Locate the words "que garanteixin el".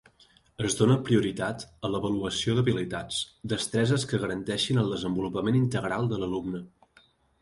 4.13-4.93